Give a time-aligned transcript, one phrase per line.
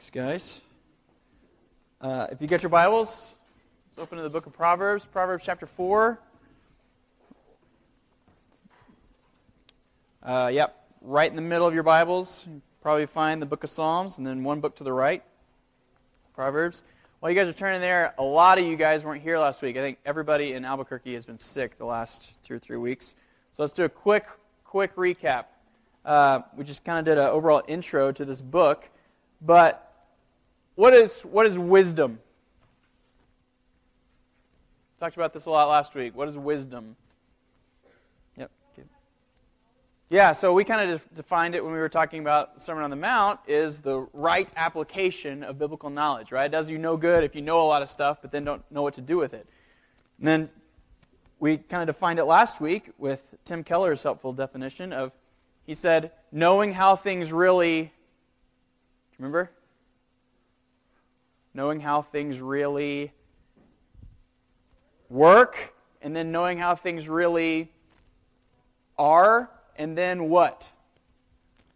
[0.00, 0.60] Thanks, guys.
[2.00, 3.34] Uh, if you get your Bibles,
[3.90, 6.18] let's open to the book of Proverbs, Proverbs chapter 4.
[10.22, 13.68] Uh, yep, right in the middle of your Bibles, you probably find the book of
[13.68, 15.22] Psalms, and then one book to the right,
[16.34, 16.82] Proverbs.
[17.18, 19.76] While you guys are turning there, a lot of you guys weren't here last week.
[19.76, 23.16] I think everybody in Albuquerque has been sick the last two or three weeks.
[23.52, 24.24] So let's do a quick,
[24.64, 25.44] quick recap.
[26.06, 28.88] Uh, we just kind of did an overall intro to this book.
[29.42, 29.89] But
[30.80, 32.20] what is, what is wisdom?
[34.98, 36.16] Talked about this a lot last week.
[36.16, 36.96] What is wisdom?
[38.38, 38.50] Yep.
[40.08, 42.88] Yeah, so we kind of defined it when we were talking about the Sermon on
[42.88, 46.46] the Mount is the right application of biblical knowledge, right?
[46.46, 48.62] It does you no good if you know a lot of stuff but then don't
[48.70, 49.46] know what to do with it.
[50.18, 50.48] And then
[51.40, 55.12] we kind of defined it last week with Tim Keller's helpful definition of
[55.66, 57.92] he said knowing how things really
[59.20, 59.50] Remember?
[61.54, 63.12] Knowing how things really
[65.08, 67.70] work, and then knowing how things really
[68.98, 70.66] are, and then what?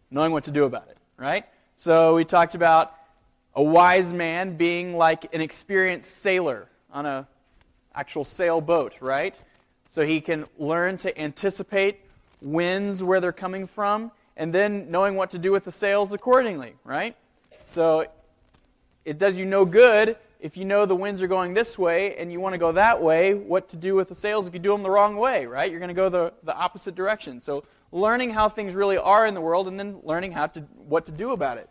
[0.09, 1.45] Knowing what to do about it, right?
[1.75, 2.93] So we talked about
[3.53, 7.27] a wise man being like an experienced sailor on a
[7.93, 9.39] actual sailboat, right?
[9.89, 12.01] So he can learn to anticipate
[12.41, 16.75] winds where they're coming from and then knowing what to do with the sails accordingly,
[16.83, 17.15] right?
[17.65, 18.05] So
[19.05, 22.31] it does you no good if you know the winds are going this way and
[22.31, 24.71] you want to go that way, what to do with the sails if you do
[24.71, 25.71] them the wrong way, right?
[25.71, 27.41] You're going to go the, the opposite direction.
[27.41, 31.05] So learning how things really are in the world and then learning how to, what
[31.05, 31.67] to do about it.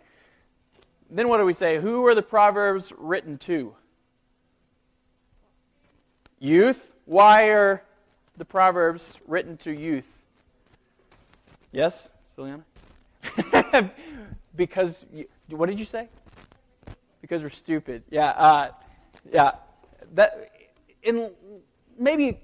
[1.08, 1.78] Then what do we say?
[1.78, 3.76] Who are the Proverbs written to?
[6.40, 6.96] Youth.
[7.04, 7.84] Why are
[8.36, 10.08] the Proverbs written to youth?
[11.70, 12.64] Yes, Celiana?
[14.56, 16.08] because you, what did you say?
[17.24, 18.02] Because we're stupid.
[18.10, 18.70] Yeah, uh,
[19.32, 19.52] yeah.
[20.12, 20.50] That
[21.02, 21.32] in
[21.98, 22.38] maybe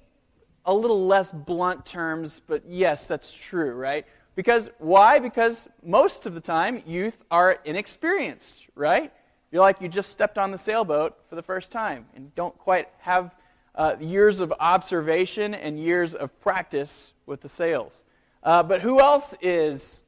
[0.64, 4.06] a little less blunt terms, but yes, that's true, right?
[4.36, 5.18] Because why?
[5.18, 9.12] Because most of the time youth are inexperienced, right?
[9.52, 12.88] You're like you just stepped on the sailboat for the first time and don't quite
[13.00, 13.34] have
[13.74, 18.06] uh, years of observation and years of practice with the sails.
[18.42, 20.04] Uh, but who else is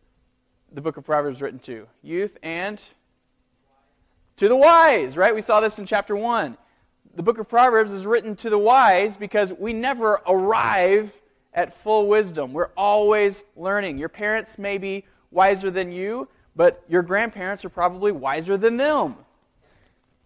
[0.72, 1.86] the book of Proverbs written to?
[2.00, 2.82] Youth and
[4.37, 5.34] to the wise, right?
[5.34, 6.56] We saw this in chapter 1.
[7.15, 11.12] The book of Proverbs is written to the wise because we never arrive
[11.53, 12.53] at full wisdom.
[12.53, 13.98] We're always learning.
[13.98, 19.16] Your parents may be wiser than you, but your grandparents are probably wiser than them,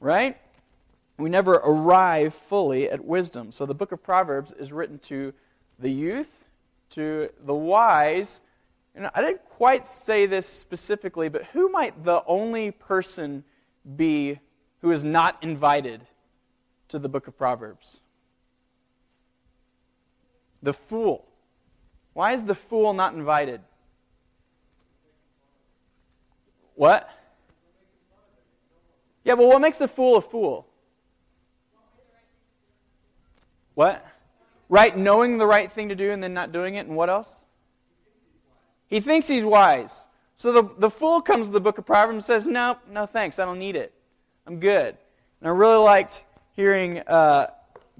[0.01, 0.37] right?
[1.19, 3.51] We never arrive fully at wisdom.
[3.51, 5.33] So the book of Proverbs is written to
[5.79, 6.45] the youth,
[6.91, 8.41] to the wise,
[8.95, 13.45] and I didn't quite say this specifically, but who might the only person
[13.95, 14.41] be
[14.81, 16.03] who is not invited
[16.89, 18.01] to the book of Proverbs?
[20.63, 21.27] The fool.
[22.13, 23.61] Why is the fool not invited?
[26.75, 27.11] What?
[29.25, 30.67] Yeah, but what makes the fool a fool?
[33.75, 34.07] What?
[34.69, 37.45] Right, knowing the right thing to do and then not doing it, and what else?
[38.89, 40.07] He thinks he's wise.
[40.37, 43.39] So the, the fool comes to the book of Proverbs and says, No, no thanks,
[43.39, 43.93] I don't need it.
[44.47, 44.97] I'm good.
[45.41, 47.49] And I really liked hearing uh,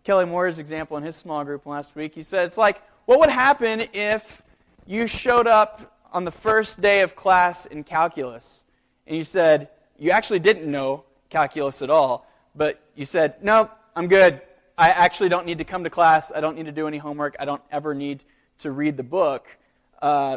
[0.05, 2.15] Kelly Moore's example in his small group last week.
[2.15, 4.43] He said, It's like, what would happen if
[4.87, 8.65] you showed up on the first day of class in calculus
[9.07, 14.09] and you said, You actually didn't know calculus at all, but you said, No, I'm
[14.09, 14.43] good.
[14.77, 16.31] I actually don't need to come to class.
[16.35, 17.35] I don't need to do any homework.
[17.41, 18.25] I don't ever need
[18.59, 19.47] to read the book.
[20.03, 20.37] Uh,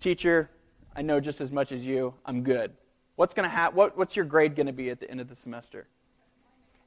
[0.00, 0.50] Teacher,
[0.98, 2.12] I know just as much as you.
[2.26, 2.72] I'm good.
[3.14, 3.76] What's going to happen?
[3.76, 5.86] What, what's your grade going to be at the end of the semester?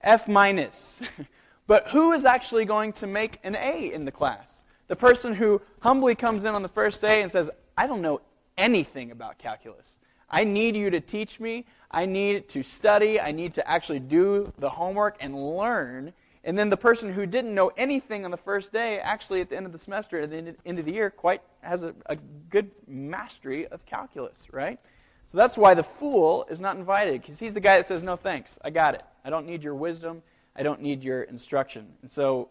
[0.01, 1.01] F minus.
[1.65, 4.65] but who is actually going to make an A in the class?
[4.89, 8.19] The person who humbly comes in on the first day and says, I don't know
[8.57, 9.97] anything about calculus.
[10.29, 11.65] I need you to teach me.
[11.89, 13.17] I need to study.
[13.17, 16.11] I need to actually do the homework and learn.
[16.43, 19.57] And then the person who didn't know anything on the first day, actually at the
[19.57, 22.15] end of the semester, at the end of the year, quite has a, a
[22.49, 24.79] good mastery of calculus, right?
[25.27, 28.15] So that's why the fool is not invited, because he's the guy that says, No
[28.15, 29.03] thanks, I got it.
[29.23, 30.23] I don't need your wisdom,
[30.55, 31.93] I don't need your instruction.
[32.01, 32.49] And so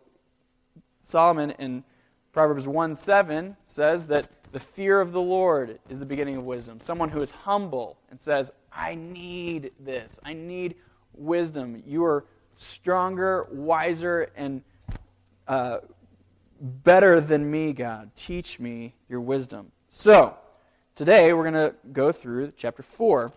[1.02, 1.82] Solomon in
[2.32, 6.80] Proverbs 1 7 says that the fear of the Lord is the beginning of wisdom.
[6.80, 10.18] Someone who is humble and says, I need this.
[10.24, 10.76] I need
[11.12, 11.82] wisdom.
[11.86, 12.24] You are
[12.60, 14.62] stronger, wiser, and
[15.48, 15.78] uh,
[16.60, 18.10] better than me, God.
[18.14, 19.72] Teach me your wisdom.
[19.88, 20.36] So,
[20.94, 23.32] today we're going to go through chapter 4, and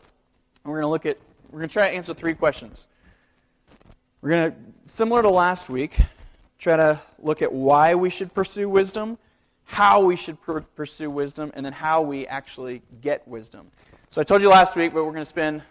[0.66, 1.18] we're going to look at
[1.50, 2.88] we're going to try to answer three questions.
[4.22, 5.98] We're going to, similar to last week,
[6.58, 9.18] try to look at why we should pursue wisdom,
[9.66, 13.68] how we should pr- pursue wisdom, and then how we actually get wisdom.
[14.10, 15.62] So I told you last week, but we're going to spend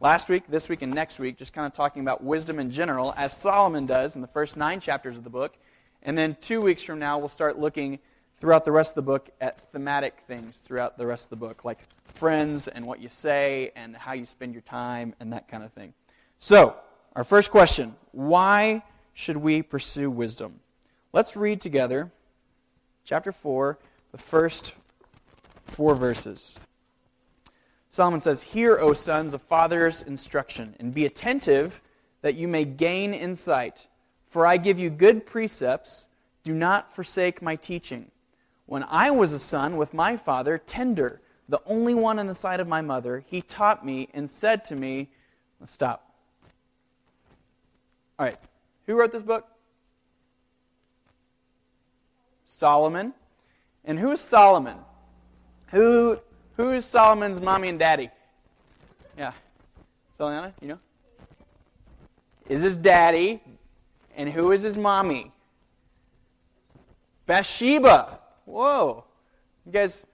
[0.00, 3.14] last week, this week, and next week just kind of talking about wisdom in general,
[3.16, 5.54] as Solomon does in the first nine chapters of the book.
[6.02, 7.98] And then two weeks from now, we'll start looking
[8.40, 11.64] throughout the rest of the book at thematic things throughout the rest of the book,
[11.64, 11.78] like
[12.14, 15.72] friends and what you say and how you spend your time and that kind of
[15.72, 15.92] thing.
[16.38, 16.74] So,
[17.14, 18.82] our first question why
[19.12, 20.60] should we pursue wisdom?
[21.12, 22.10] Let's read together
[23.04, 23.78] chapter 4,
[24.12, 24.74] the first
[25.66, 26.58] four verses.
[27.90, 31.82] Solomon says, Hear, O sons, a father's instruction, and be attentive
[32.22, 33.88] that you may gain insight.
[34.28, 36.06] For I give you good precepts.
[36.44, 38.10] Do not forsake my teaching.
[38.66, 42.60] When I was a son with my father, tender, the only one in the sight
[42.60, 45.08] of my mother, he taught me and said to me,
[45.64, 46.14] Stop.
[48.18, 48.38] All right.
[48.86, 49.46] Who wrote this book?
[52.46, 53.14] Solomon.
[53.84, 54.78] And who is Solomon?
[55.68, 56.20] Who,
[56.60, 58.10] who is Solomon's mommy and daddy?
[59.16, 59.32] Yeah.
[60.18, 60.78] Soliana, you know?
[62.48, 63.40] Is his daddy.
[64.14, 65.32] And who is his mommy?
[67.26, 68.18] Bathsheba.
[68.44, 69.04] Whoa.
[69.64, 70.04] You guys,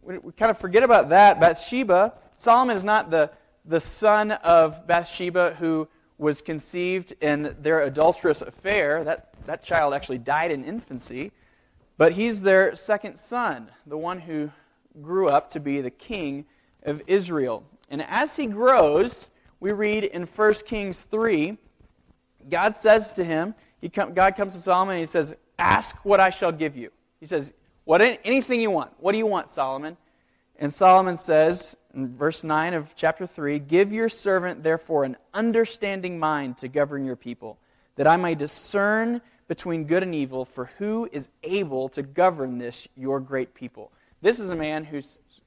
[0.00, 1.40] we, we kind of forget about that.
[1.40, 3.30] Bathsheba, Solomon is not the,
[3.66, 9.04] the son of Bathsheba who was conceived in their adulterous affair.
[9.04, 11.32] That, that child actually died in infancy.
[11.98, 14.50] But he's their second son, the one who
[15.00, 16.44] grew up to be the king
[16.82, 17.64] of Israel.
[17.88, 19.30] And as he grows,
[19.60, 21.56] we read in 1 Kings 3,
[22.48, 23.54] God says to him,
[23.92, 26.90] come, God comes to Solomon and he says, Ask what I shall give you.
[27.20, 27.52] He says,
[27.84, 28.92] what, Anything you want.
[28.98, 29.96] What do you want, Solomon?
[30.56, 36.18] And Solomon says in verse 9 of chapter 3 Give your servant, therefore, an understanding
[36.18, 37.58] mind to govern your people,
[37.96, 42.88] that I may discern between good and evil, for who is able to govern this,
[42.96, 43.92] your great people?
[44.22, 45.00] This is a man who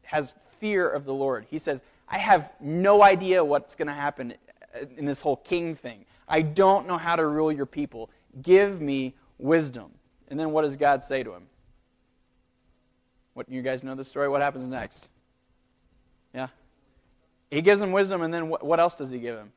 [0.03, 1.47] has fear of the Lord.
[1.49, 4.35] He says, I have no idea what's going to happen
[4.75, 6.05] uh, in this whole king thing.
[6.27, 8.09] I don't know how to rule your people.
[8.41, 9.91] Give me wisdom.
[10.27, 11.47] And then what does God say to him?
[13.33, 14.29] What you guys know the story?
[14.29, 15.09] What happens next?
[16.33, 16.47] Yeah.
[17.51, 19.51] He gives him wisdom, and then what, what else does he give him?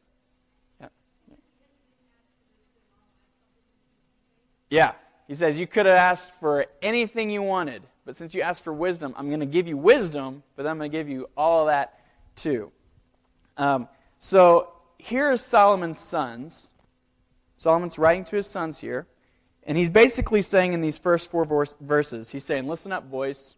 [0.81, 0.89] Yeah.
[4.71, 4.93] Yeah.
[5.27, 8.73] He says, You could have asked for anything you wanted, but since you asked for
[8.73, 11.67] wisdom, I'm going to give you wisdom, but I'm going to give you all of
[11.67, 12.01] that
[12.37, 12.73] too.
[13.59, 13.87] Um,
[14.19, 16.71] so here's Solomon's sons.
[17.59, 19.07] Solomon's writing to his sons here.
[19.65, 21.45] And he's basically saying in these first four
[21.83, 23.57] verses, he's saying, Listen up, boys.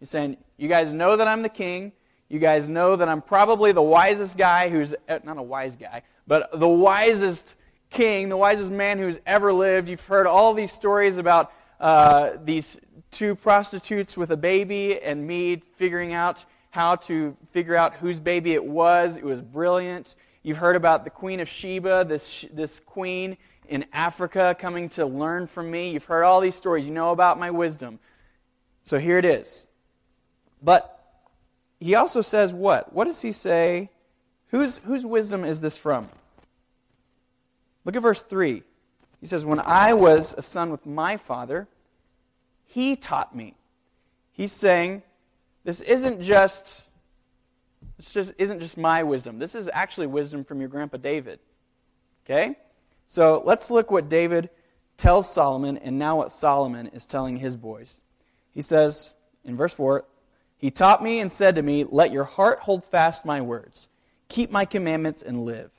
[0.00, 1.92] He's saying, You guys know that I'm the king.
[2.30, 6.00] You guys know that I'm probably the wisest guy who's, eh, not a wise guy,
[6.26, 7.56] but the wisest
[7.90, 9.90] king, the wisest man who's ever lived.
[9.90, 11.52] You've heard all these stories about
[11.82, 12.78] uh, these
[13.10, 18.52] two prostitutes with a baby and me figuring out how to figure out whose baby
[18.52, 19.16] it was.
[19.16, 20.14] It was brilliant.
[20.44, 23.36] You've heard about the Queen of Sheba, this, this queen
[23.68, 25.90] in Africa coming to learn from me.
[25.90, 26.86] You've heard all these stories.
[26.86, 27.98] You know about my wisdom.
[28.84, 29.66] So here it is.
[30.62, 30.98] But
[31.80, 32.92] he also says what?
[32.92, 33.90] What does he say?
[34.48, 36.08] Whose, whose wisdom is this from?
[37.84, 38.62] Look at verse 3.
[39.20, 41.68] He says, When I was a son with my father,
[42.72, 43.54] he taught me.
[44.32, 45.02] He's saying,
[45.64, 46.82] this isn't just
[47.96, 49.38] this just isn't just my wisdom.
[49.38, 51.38] This is actually wisdom from your grandpa David.
[52.24, 52.56] Okay?
[53.06, 54.48] So let's look what David
[54.96, 58.00] tells Solomon and now what Solomon is telling his boys.
[58.52, 59.12] He says
[59.44, 60.04] in verse 4
[60.56, 63.88] he taught me and said to me, Let your heart hold fast my words.
[64.28, 65.70] Keep my commandments and live.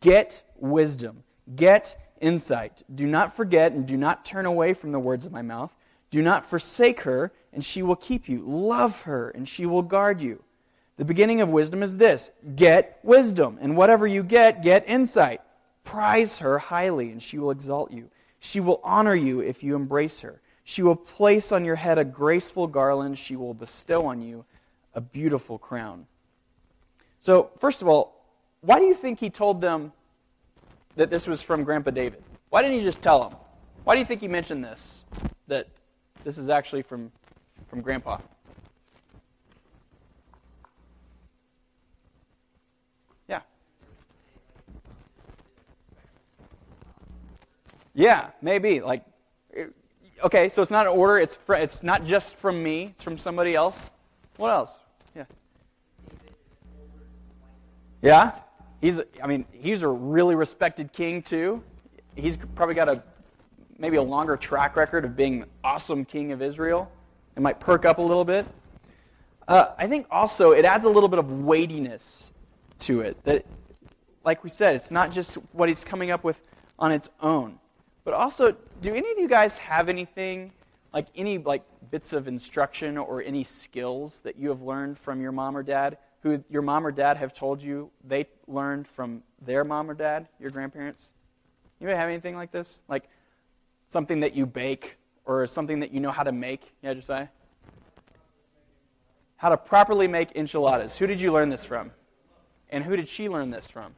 [0.00, 1.22] Get wisdom.
[1.54, 2.82] Get insight.
[2.92, 5.72] Do not forget and do not turn away from the words of my mouth.
[6.10, 8.42] Do not forsake her, and she will keep you.
[8.44, 10.42] Love her, and she will guard you.
[10.96, 15.40] The beginning of wisdom is this get wisdom, and whatever you get, get insight.
[15.84, 18.10] Prize her highly, and she will exalt you.
[18.38, 20.40] She will honor you if you embrace her.
[20.64, 23.18] She will place on your head a graceful garland.
[23.18, 24.44] She will bestow on you
[24.94, 26.06] a beautiful crown.
[27.20, 28.24] So, first of all,
[28.60, 29.92] why do you think he told them
[30.96, 32.22] that this was from Grandpa David?
[32.50, 33.38] Why didn't he just tell them?
[33.84, 35.04] Why do you think he mentioned this?
[35.46, 35.66] That
[36.24, 37.10] this is actually from,
[37.68, 38.18] from Grandpa?
[43.28, 43.40] Yeah.
[47.94, 48.80] Yeah, maybe.
[48.80, 49.04] Like,
[50.22, 51.18] okay, so it's not an order.
[51.18, 52.92] It's, fr- it's not just from me.
[52.94, 53.90] It's from somebody else.
[54.36, 54.78] What else?
[55.14, 55.24] Yeah.
[58.02, 58.32] Yeah?
[58.80, 61.62] He's, I mean, he's a really respected king too.
[62.16, 63.02] He's probably got a
[63.80, 66.90] maybe a longer track record of being awesome king of Israel.
[67.36, 68.46] It might perk up a little bit.
[69.48, 72.30] Uh, I think also it adds a little bit of weightiness
[72.80, 73.22] to it.
[73.24, 73.44] That,
[74.24, 76.40] like we said, it's not just what he's coming up with
[76.78, 77.58] on its own,
[78.04, 80.52] but also, do any of you guys have anything
[80.92, 85.32] like any like bits of instruction or any skills that you have learned from your
[85.32, 89.64] mom or dad who your mom or dad have told you they learned from their
[89.64, 91.12] mom or dad, your grandparents?
[91.80, 92.82] May have anything like this?
[92.88, 93.08] Like
[93.90, 96.72] something that you bake or something that you know how to make?
[96.80, 97.28] Yeah, Josiah?
[99.36, 100.96] How to properly make enchiladas.
[100.96, 101.90] Who did you learn this from?
[102.70, 103.92] And who did she learn this from?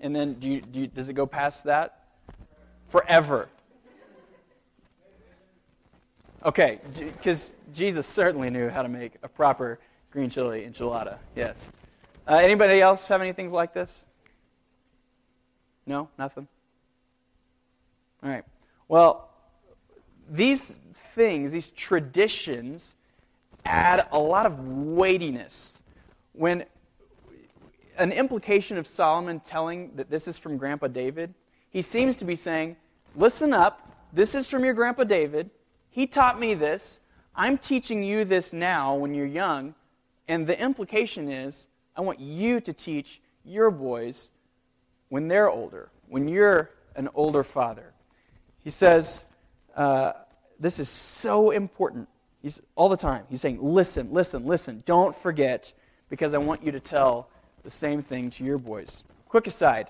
[0.00, 2.04] And then do you, do you, does it go past that?
[2.88, 3.48] Forever.
[6.44, 9.78] Okay, because Jesus certainly knew how to make a proper
[10.10, 11.18] green chili enchilada.
[11.36, 11.70] Yes.
[12.26, 14.04] Uh, anybody else have any things like this?
[15.86, 16.08] No?
[16.18, 16.48] Nothing?
[18.22, 18.44] All right.
[18.88, 19.30] Well,
[20.28, 20.76] these
[21.14, 22.96] things, these traditions,
[23.64, 25.80] add a lot of weightiness.
[26.32, 26.64] When
[27.96, 31.34] an implication of Solomon telling that this is from Grandpa David,
[31.70, 32.76] he seems to be saying,
[33.16, 35.50] Listen up, this is from your Grandpa David.
[35.90, 37.00] He taught me this.
[37.36, 39.74] I'm teaching you this now when you're young.
[40.26, 44.32] And the implication is, I want you to teach your boys
[45.10, 47.93] when they're older, when you're an older father.
[48.64, 49.24] He says,
[49.76, 50.12] uh,
[50.58, 52.08] This is so important.
[52.42, 53.24] He's all the time.
[53.30, 54.82] He's saying, Listen, listen, listen.
[54.84, 55.72] Don't forget,
[56.08, 57.28] because I want you to tell
[57.62, 59.04] the same thing to your boys.
[59.28, 59.88] Quick aside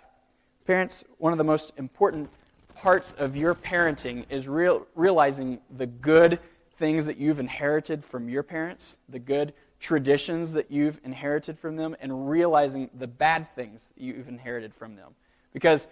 [0.67, 2.31] parents, one of the most important
[2.75, 6.39] parts of your parenting is real, realizing the good
[6.79, 11.95] things that you've inherited from your parents, the good traditions that you've inherited from them,
[12.01, 15.15] and realizing the bad things that you've inherited from them.
[15.53, 15.87] Because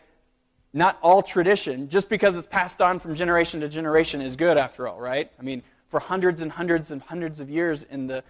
[0.72, 4.88] not all tradition, just because it's passed on from generation to generation, is good after
[4.88, 5.30] all, right?
[5.38, 8.24] I mean, for hundreds and hundreds and hundreds of years in the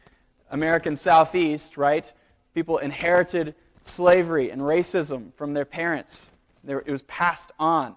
[0.50, 2.12] American Southeast, right,
[2.54, 6.30] people inherited slavery and racism from their parents.
[6.66, 7.96] It was passed on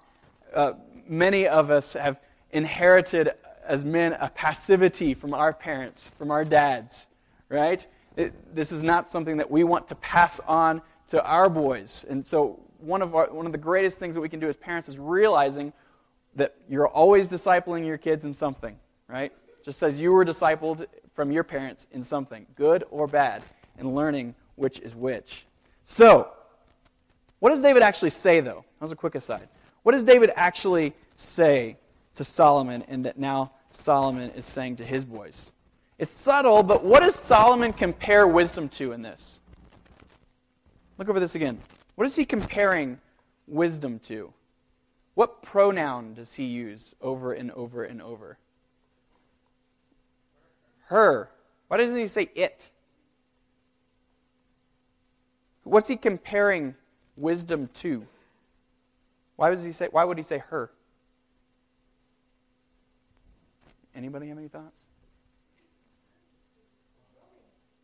[0.56, 0.74] uh,
[1.08, 2.20] many of us have
[2.52, 3.32] inherited
[3.66, 7.08] as men a passivity from our parents, from our dads,
[7.50, 7.86] right?
[8.16, 12.06] It, this is not something that we want to pass on to our boys.
[12.08, 14.56] And so, one of, our, one of the greatest things that we can do as
[14.56, 15.74] parents is realizing
[16.36, 18.76] that you're always discipling your kids in something,
[19.08, 19.32] right?
[19.64, 23.44] Just as you were discipled from your parents in something, good or bad,
[23.78, 25.46] and learning which is which.
[25.84, 26.30] So,
[27.40, 28.66] what does David actually say, though?
[28.80, 29.48] That was a quick aside.
[29.84, 31.78] What does David actually say
[32.16, 35.52] to Solomon and that now Solomon is saying to his boys?
[35.98, 39.40] It's subtle, but what does Solomon compare wisdom to in this?
[40.98, 41.62] Look over this again.
[41.96, 43.00] What is he comparing
[43.48, 44.34] wisdom to?
[45.14, 48.38] What pronoun does he use over and over and over?
[50.88, 51.32] Her.
[51.68, 52.70] Why doesn't he say it?
[55.64, 56.76] What's he comparing
[57.16, 58.06] wisdom to?
[59.36, 60.70] Why does he say why would he say her?
[63.96, 64.88] Anybody have any thoughts?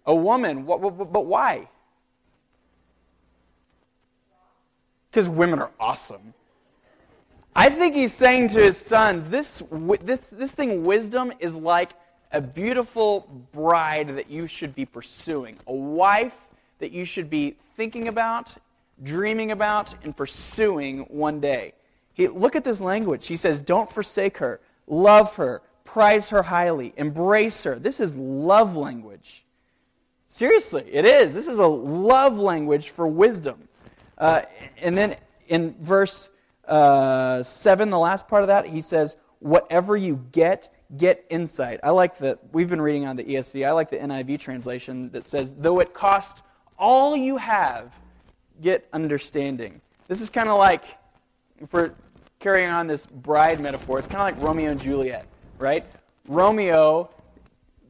[0.06, 0.66] A woman.
[0.66, 1.70] What, what, but why?
[5.12, 6.34] Because women are awesome.
[7.54, 9.62] I think he's saying to his sons, this,
[10.04, 11.92] this, this thing, wisdom, is like
[12.32, 16.48] a beautiful bride that you should be pursuing, a wife
[16.80, 18.50] that you should be thinking about
[19.04, 21.74] dreaming about and pursuing one day.
[22.14, 23.28] He, look at this language.
[23.28, 27.80] He says, Don't forsake her, love her, prize her highly, embrace her.
[27.80, 29.46] This is love language.
[30.28, 31.34] Seriously, it is.
[31.34, 33.68] This is a love language for wisdom.
[34.22, 34.44] Uh,
[34.78, 36.30] and then in verse
[36.68, 41.80] uh, 7, the last part of that, he says, Whatever you get, get insight.
[41.84, 42.38] I like that.
[42.54, 43.66] We've been reading on the ESV.
[43.68, 46.44] I like the NIV translation that says, Though it cost
[46.78, 47.92] all you have,
[48.62, 49.82] get understanding.
[50.08, 50.84] This is kind of like,
[51.60, 51.94] if we're
[52.40, 55.26] carrying on this bride metaphor, it's kind of like Romeo and Juliet,
[55.58, 55.84] right?
[56.28, 57.10] Romeo,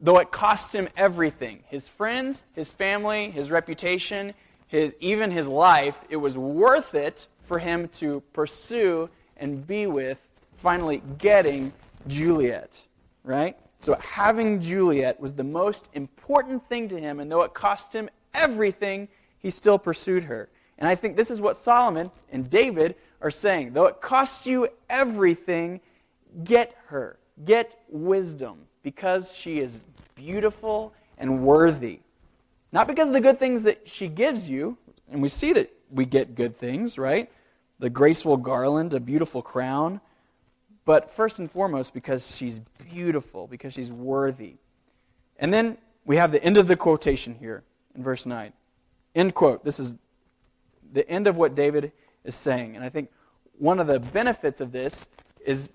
[0.00, 4.32] though it cost him everything his friends, his family, his reputation,
[4.72, 10.16] his, even his life it was worth it for him to pursue and be with,
[10.56, 11.74] finally getting
[12.08, 12.80] Juliet,
[13.22, 13.54] right?
[13.80, 18.08] So having Juliet was the most important thing to him, and though it cost him
[18.32, 19.08] everything,
[19.40, 20.48] he still pursued her.
[20.78, 23.74] And I think this is what Solomon and David are saying.
[23.74, 25.80] Though it costs you everything,
[26.44, 27.18] get her.
[27.44, 29.80] Get wisdom because she is
[30.14, 32.00] beautiful and worthy.
[32.72, 34.78] Not because of the good things that she gives you,
[35.10, 37.30] and we see that we get good things, right?
[37.78, 40.00] The graceful garland, a beautiful crown.
[40.84, 42.58] But first and foremost, because she's
[42.90, 44.56] beautiful, because she's worthy.
[45.38, 47.62] And then we have the end of the quotation here
[47.94, 48.52] in verse 9.
[49.14, 49.64] End quote.
[49.64, 49.94] This is
[50.92, 51.92] the end of what David
[52.24, 52.74] is saying.
[52.74, 53.10] And I think
[53.58, 55.06] one of the benefits of this
[55.44, 55.68] is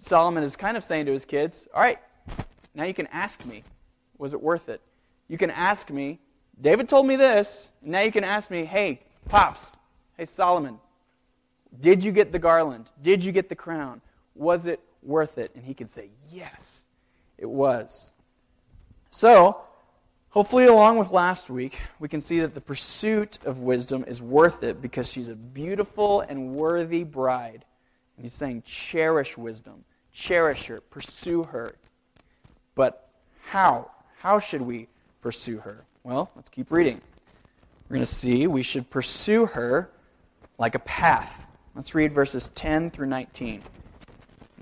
[0.00, 1.98] Solomon is kind of saying to his kids, All right,
[2.74, 3.62] now you can ask me,
[4.18, 4.80] was it worth it?
[5.28, 6.18] You can ask me,
[6.60, 7.70] David told me this.
[7.82, 9.76] And now you can ask me, Hey, Pops,
[10.16, 10.78] hey, Solomon,
[11.80, 12.90] did you get the garland?
[13.02, 14.00] Did you get the crown?
[14.34, 15.52] Was it worth it?
[15.54, 16.84] And he could say, Yes,
[17.38, 18.12] it was.
[19.08, 19.60] So,
[20.30, 24.62] hopefully, along with last week, we can see that the pursuit of wisdom is worth
[24.62, 27.64] it because she's a beautiful and worthy bride.
[28.16, 31.74] And he's saying, Cherish wisdom, cherish her, pursue her.
[32.74, 33.08] But
[33.46, 33.90] how?
[34.18, 34.88] How should we
[35.22, 35.84] pursue her?
[36.02, 37.00] Well, let's keep reading.
[37.88, 39.90] We're going to see we should pursue her
[40.56, 41.46] like a path.
[41.74, 43.62] Let's read verses 10 through 19.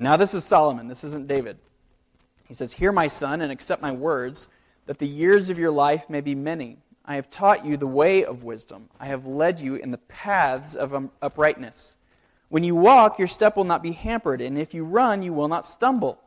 [0.01, 0.89] Now, this is Solomon.
[0.89, 1.59] This isn't David.
[2.49, 4.49] He says, Hear, my son, and accept my words,
[4.87, 6.79] that the years of your life may be many.
[7.05, 8.89] I have taught you the way of wisdom.
[8.99, 11.97] I have led you in the paths of um, uprightness.
[12.49, 15.49] When you walk, your step will not be hampered, and if you run, you will
[15.49, 16.21] not stumble.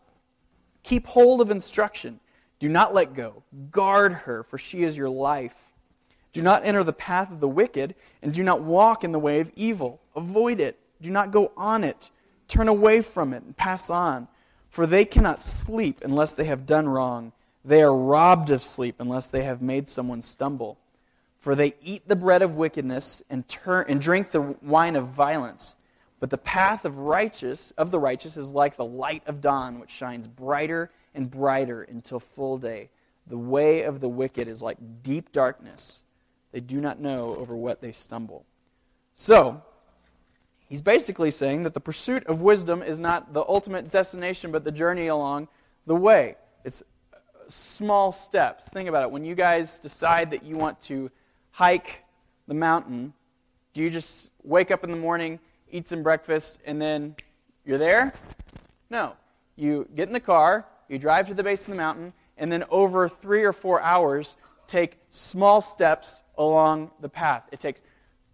[0.83, 2.21] Keep hold of instruction.
[2.61, 3.41] Do not let go.
[3.71, 5.73] Guard her, for she is your life.
[6.31, 9.39] Do not enter the path of the wicked, and do not walk in the way
[9.39, 9.99] of evil.
[10.15, 10.77] Avoid it.
[11.01, 12.11] Do not go on it.
[12.47, 14.27] Turn away from it and pass on.
[14.69, 17.31] For they cannot sleep unless they have done wrong.
[17.65, 20.77] They are robbed of sleep unless they have made someone stumble.
[21.39, 25.77] For they eat the bread of wickedness and, turn, and drink the wine of violence.
[26.19, 29.89] But the path of righteous of the righteous is like the light of dawn, which
[29.89, 32.89] shines brighter and brighter until full day.
[33.27, 36.03] The way of the wicked is like deep darkness.
[36.51, 38.45] They do not know over what they stumble.
[39.13, 39.63] So,
[40.71, 44.71] He's basically saying that the pursuit of wisdom is not the ultimate destination, but the
[44.71, 45.49] journey along
[45.85, 46.37] the way.
[46.63, 47.17] It's uh,
[47.49, 48.69] small steps.
[48.69, 49.11] Think about it.
[49.11, 51.11] When you guys decide that you want to
[51.49, 52.05] hike
[52.47, 53.11] the mountain,
[53.73, 57.17] do you just wake up in the morning, eat some breakfast, and then
[57.65, 58.13] you're there?
[58.89, 59.17] No.
[59.57, 62.65] You get in the car, you drive to the base of the mountain, and then
[62.69, 64.35] over three or four hours,
[64.67, 67.43] take small steps along the path.
[67.51, 67.81] It takes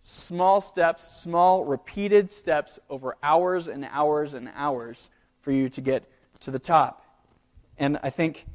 [0.01, 5.09] small steps, small repeated steps over hours and hours and hours
[5.41, 6.09] for you to get
[6.41, 7.03] to the top.
[7.77, 8.45] And I think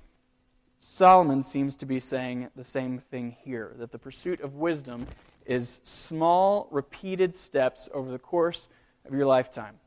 [0.78, 5.06] Solomon seems to be saying the same thing here that the pursuit of wisdom
[5.46, 8.68] is small, repeated steps over the course
[9.04, 9.78] of your lifetime.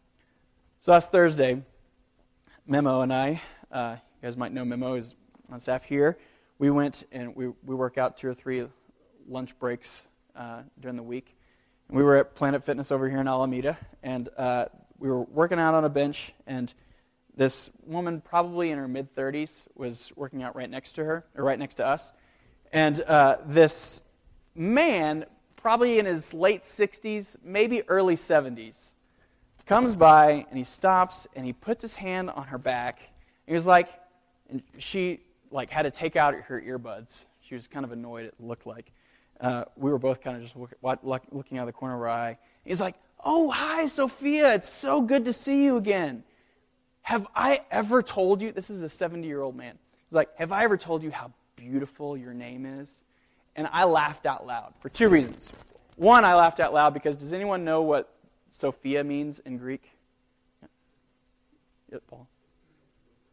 [0.80, 1.64] So last Thursday,
[2.68, 5.14] Memo and I, uh, you guys might know Memo is
[5.52, 6.18] on staff here.
[6.58, 8.66] We went and we, we work out two or three
[9.30, 10.04] lunch breaks
[10.36, 11.36] uh, during the week.
[11.90, 14.66] And We were at Planet Fitness over here in Alameda, and uh,
[14.98, 16.74] we were working out on a bench, and
[17.38, 21.44] this woman, probably in her mid 30s, was working out right next to her, or
[21.44, 22.12] right next to us.
[22.74, 24.02] And uh, this
[24.56, 28.94] man, probably in his late 60s, maybe early 70s,
[29.68, 32.98] comes by and he stops and he puts his hand on her back.
[33.02, 33.90] And he was like,
[34.50, 37.26] and she like had to take out her earbuds.
[37.42, 38.26] She was kind of annoyed.
[38.26, 38.92] It looked like
[39.40, 40.72] uh, we were both kind of just look,
[41.32, 42.38] looking out of the corner of our eye.
[42.64, 44.54] He's like, Oh, hi, Sophia.
[44.54, 46.24] It's so good to see you again.
[47.02, 48.52] Have I ever told you?
[48.52, 49.78] This is a 70 year old man.
[50.08, 53.04] He's like, Have I ever told you how beautiful your name is?
[53.56, 55.52] And I laughed out loud for two reasons.
[55.96, 58.14] One, I laughed out loud because does anyone know what
[58.50, 59.90] Sophia means in Greek?
[61.92, 62.28] Yeah, Paul.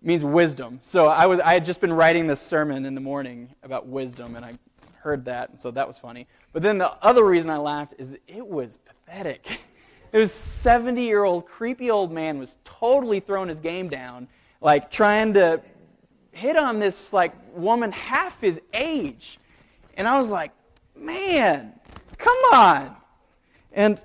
[0.03, 0.81] Means wisdom.
[0.83, 4.35] So I was I had just been writing this sermon in the morning about wisdom,
[4.35, 4.59] and I
[4.97, 6.27] heard that, and so that was funny.
[6.53, 9.61] But then the other reason I laughed is it was pathetic.
[10.13, 14.29] It was 70 year old creepy old man was totally throwing his game down,
[14.61, 15.63] like trying to
[16.33, 19.39] hit on this like woman half his age.
[19.97, 20.53] And I was like,
[20.95, 21.73] man,
[22.19, 22.95] come on.
[23.73, 24.05] And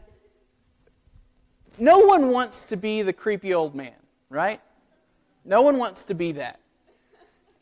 [1.78, 3.92] no one wants to be the creepy old man,
[4.30, 4.62] right?
[5.48, 6.60] No one wants to be that.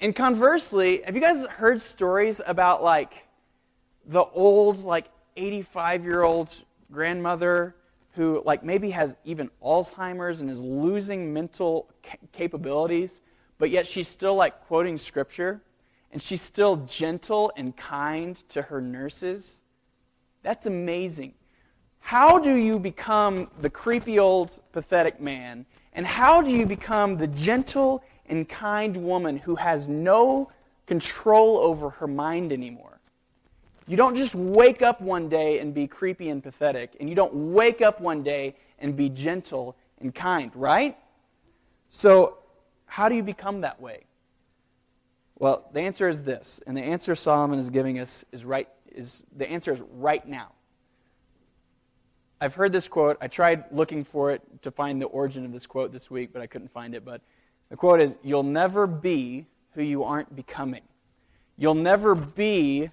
[0.01, 3.27] And conversely, have you guys heard stories about like
[4.05, 5.05] the old, like
[5.37, 6.53] 85 year old
[6.91, 7.75] grandmother
[8.13, 11.89] who, like, maybe has even Alzheimer's and is losing mental
[12.31, 13.21] capabilities,
[13.57, 15.61] but yet she's still, like, quoting scripture
[16.11, 19.61] and she's still gentle and kind to her nurses?
[20.43, 21.33] That's amazing.
[21.99, 25.65] How do you become the creepy old pathetic man?
[25.95, 30.51] And how do you become the gentle and kind woman who has no
[30.85, 32.99] control over her mind anymore?
[33.87, 37.33] You don't just wake up one day and be creepy and pathetic, and you don't
[37.53, 40.97] wake up one day and be gentle and kind, right?
[41.89, 42.39] So,
[42.87, 44.03] how do you become that way?
[45.37, 49.23] Well, the answer is this, and the answer Solomon is giving us is right is
[49.35, 50.51] the answer is right now.
[52.41, 53.17] I've heard this quote.
[53.21, 56.41] I tried looking for it to find the origin of this quote this week, but
[56.41, 57.05] I couldn't find it.
[57.05, 57.21] But
[57.69, 60.81] the quote is You'll never be who you aren't becoming.
[61.57, 62.89] You'll never be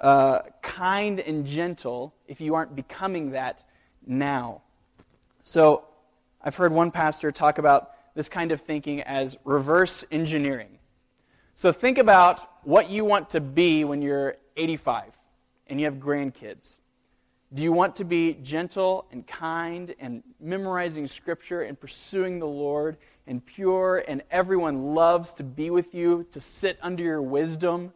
[0.00, 3.64] uh, kind and gentle if you aren't becoming that
[4.06, 4.62] now.
[5.42, 5.84] So
[6.40, 10.78] I've heard one pastor talk about this kind of thinking as reverse engineering.
[11.54, 15.12] So think about what you want to be when you're 85
[15.66, 16.74] and you have grandkids.
[17.54, 22.96] Do you want to be gentle and kind and memorizing scripture and pursuing the Lord
[23.28, 27.92] and pure and everyone loves to be with you, to sit under your wisdom?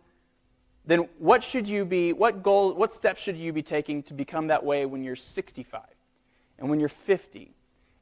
[0.87, 4.47] Then what should you be, what goal, what steps should you be taking to become
[4.47, 5.83] that way when you're 65
[6.61, 7.53] and when you're 50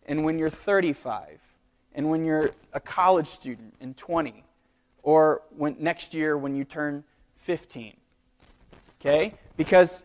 [0.07, 1.41] and when you're 35
[1.95, 4.45] and when you're a college student and 20
[5.03, 7.03] or when next year when you turn
[7.39, 7.97] 15?
[9.01, 9.33] Okay?
[9.57, 10.05] Because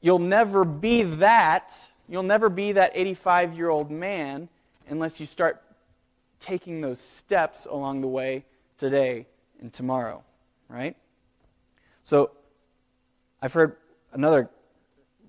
[0.00, 1.74] You'll never be that.
[2.08, 4.48] You'll never be that 85 year old man
[4.88, 5.62] unless you start
[6.40, 8.44] taking those steps along the way
[8.78, 9.26] today
[9.60, 10.22] and tomorrow,
[10.68, 10.96] right?
[12.04, 12.30] So,
[13.42, 13.76] I've heard
[14.12, 14.48] another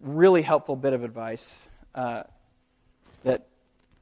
[0.01, 1.61] really helpful bit of advice
[1.95, 2.23] uh,
[3.23, 3.47] that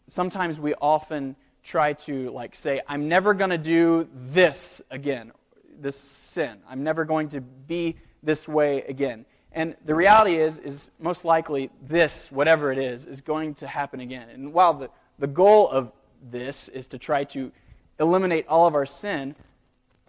[0.07, 5.31] sometimes we often try to like say i'm never going to do this again
[5.79, 9.25] this sin i'm never going to be this way again
[9.57, 13.99] and the reality is, is most likely this, whatever it is, is going to happen
[14.01, 14.29] again.
[14.29, 15.91] And while the, the goal of
[16.29, 17.51] this is to try to
[17.99, 19.33] eliminate all of our sin,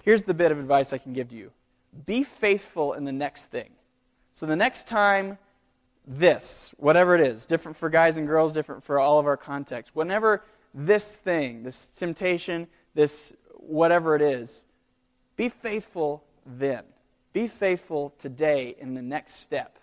[0.03, 1.51] here's the bit of advice I can give to you
[2.05, 3.71] be faithful in the next thing.
[4.35, 5.39] So the next time
[6.07, 9.95] this, whatever it is, different for guys and girls, different for all of our contexts,
[9.95, 14.67] whenever this thing, this temptation, this whatever it is,
[15.37, 16.85] be faithful then.
[17.33, 19.79] Be faithful today in the next step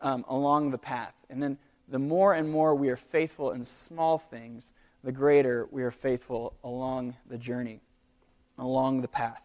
[0.00, 1.14] um, along the path.
[1.30, 5.82] And then the more and more we are faithful in small things, the greater we
[5.82, 7.80] are faithful along the journey,
[8.58, 9.42] along the path.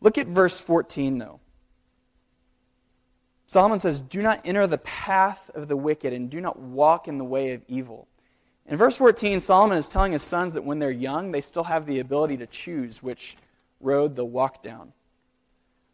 [0.00, 1.40] Look at verse 14, though.
[3.46, 7.18] Solomon says, Do not enter the path of the wicked, and do not walk in
[7.18, 8.08] the way of evil.
[8.66, 11.84] In verse 14, Solomon is telling his sons that when they're young, they still have
[11.86, 13.36] the ability to choose which
[13.80, 14.92] road they'll walk down.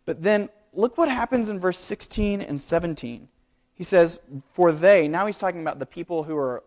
[0.09, 3.29] But then look what happens in verse 16 and 17.
[3.75, 4.19] He says,
[4.55, 6.63] For they, now he's talking about the people who are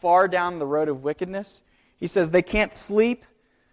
[0.00, 1.60] far down the road of wickedness.
[1.98, 3.26] He says, They can't sleep,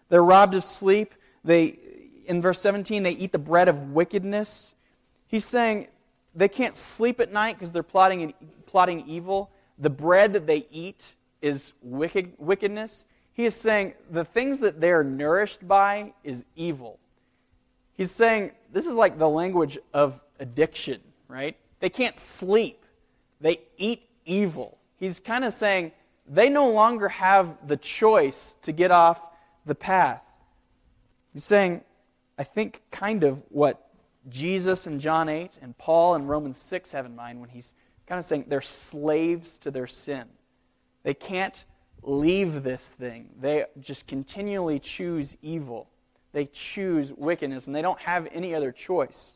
[0.09, 1.13] they're robbed of sleep.
[1.45, 1.79] They,
[2.25, 4.75] in verse 17, they eat the bread of wickedness.
[5.27, 5.87] He's saying
[6.35, 8.33] they can't sleep at night because they're plotting,
[8.65, 9.51] plotting evil.
[9.79, 13.05] The bread that they eat is wicked, wickedness.
[13.31, 16.99] He is saying the things that they are nourished by is evil.
[17.95, 21.55] He's saying this is like the language of addiction, right?
[21.79, 22.85] They can't sleep,
[23.39, 24.77] they eat evil.
[24.97, 25.91] He's kind of saying
[26.27, 29.21] they no longer have the choice to get off
[29.65, 30.23] the path.
[31.33, 31.81] He's saying,
[32.37, 33.89] I think, kind of what
[34.29, 37.73] Jesus in John 8 and Paul in Romans 6 have in mind when he's
[38.07, 40.25] kind of saying they're slaves to their sin.
[41.03, 41.65] They can't
[42.01, 45.87] leave this thing, they just continually choose evil.
[46.33, 49.35] They choose wickedness, and they don't have any other choice.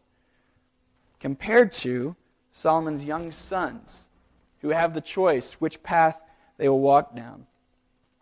[1.19, 2.15] Compared to
[2.51, 4.07] Solomon's young sons,
[4.62, 6.19] who have the choice which path
[6.57, 7.45] they will walk down.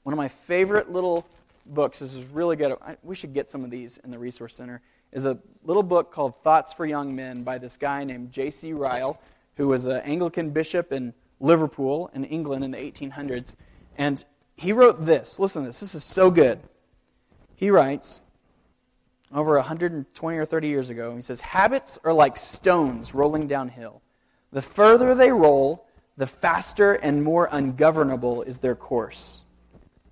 [0.04, 1.26] One of my favorite little
[1.66, 2.76] books, this is really good.
[3.04, 6.36] we should get some of these in the Resource Center, is a little book called
[6.44, 8.74] Thoughts for Young Men by this guy named J.C.
[8.74, 9.20] Ryle,
[9.56, 13.56] who was an Anglican bishop in Liverpool in England in the 1800s.
[13.98, 14.24] And
[14.58, 15.40] he wrote this.
[15.40, 15.80] Listen to this.
[15.80, 16.60] This is so good.
[17.56, 18.22] He writes
[19.36, 21.16] over 120 or 30 years ago.
[21.16, 24.02] He says, Habits are like stones rolling downhill.
[24.52, 25.86] The further they roll,
[26.18, 29.44] the faster and more ungovernable is their course.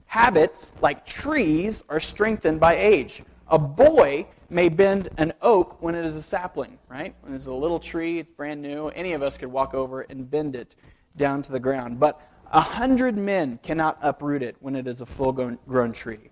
[0.06, 3.24] Habits, like trees, are strengthened by age.
[3.48, 7.16] A boy may bend an oak when it is a sapling, right?
[7.22, 8.90] When it's a little tree, it's brand new.
[8.90, 10.76] Any of us could walk over and bend it
[11.16, 12.00] down to the ground.
[12.00, 16.30] But a hundred men cannot uproot it when it is a full grown tree.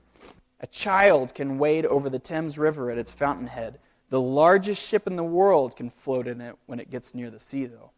[0.62, 3.80] A child can wade over the Thames River at its fountainhead.
[4.10, 7.39] The largest ship in the world can float in it when it gets near the
[7.39, 7.91] sea, though.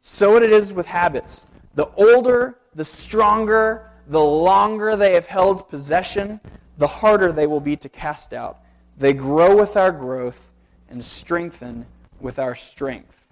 [0.00, 1.46] So it is with habits.
[1.74, 6.40] The older, the stronger, the longer they have held possession,
[6.78, 8.58] the harder they will be to cast out.
[8.98, 10.52] They grow with our growth
[10.88, 11.86] and strengthen
[12.20, 13.26] with our strength.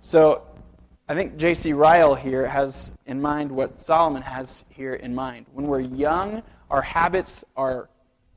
[0.00, 0.42] So
[1.08, 1.72] I think J.C.
[1.72, 5.46] Ryle here has in mind what Solomon has here in mind.
[5.52, 7.90] When we're young, our habits are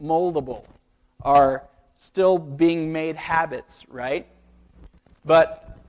[0.04, 0.66] moldable,
[1.22, 1.64] are
[1.96, 4.28] still being made habits, right?
[5.24, 5.80] But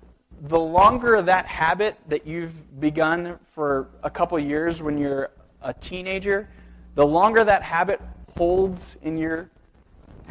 [0.42, 5.30] the longer that habit that you've begun for a couple years when you're
[5.60, 6.48] a teenager,
[6.94, 8.00] the longer that habit
[8.36, 9.50] holds in your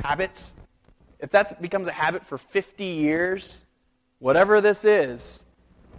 [0.01, 0.53] habits,
[1.19, 3.65] if that becomes a habit for 50 years,
[4.19, 5.43] whatever this is,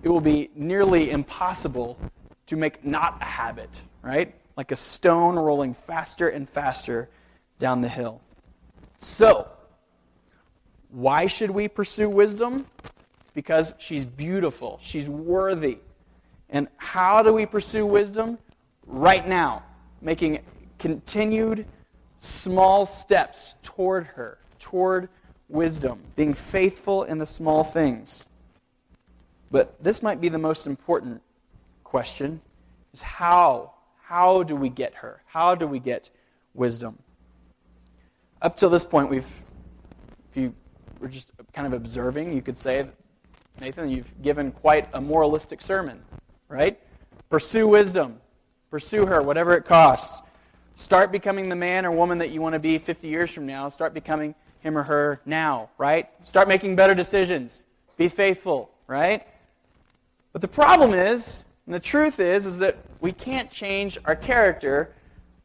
[0.03, 1.99] it will be nearly impossible
[2.47, 4.35] to make not a habit, right?
[4.57, 7.09] Like a stone rolling faster and faster
[7.59, 8.21] down the hill.
[8.99, 9.49] So,
[10.91, 12.67] why should we pursue wisdom?
[13.35, 15.79] Because she's beautiful, she's worthy.
[16.49, 18.39] And how do we pursue wisdom?
[18.87, 19.65] Right now,
[20.01, 20.41] making
[20.79, 21.67] continued
[22.19, 25.09] small steps toward her, toward
[25.49, 28.27] wisdom, being faithful in the small things.
[29.51, 31.23] But this might be the most important
[31.85, 32.41] question
[32.93, 33.73] is how
[34.09, 35.21] how do we get her?
[35.27, 36.11] How do we get
[36.55, 36.97] wisdom?
[38.41, 39.27] Up till this point we've
[40.31, 40.55] if you
[41.01, 42.87] were just kind of observing, you could say
[43.61, 46.01] Nathan, you've given quite a moralistic sermon,
[46.49, 46.79] right?
[47.31, 48.21] Pursue wisdom.
[48.71, 50.23] Pursue her, whatever it costs.
[50.77, 53.69] Start becoming the man or woman that you want to be 50 years from now.
[53.71, 56.09] Start becoming him or her now, right?
[56.23, 57.65] Start making better decisions.
[57.97, 59.27] Be faithful, right?
[60.33, 64.95] But the problem is, and the truth is, is that we can't change our character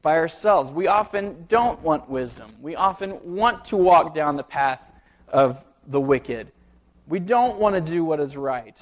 [0.02, 0.72] by ourselves.
[0.72, 2.52] We often don't want wisdom.
[2.62, 4.82] We often want to walk down the path
[5.28, 6.52] of the wicked.
[7.08, 8.78] We don't want to do what is right.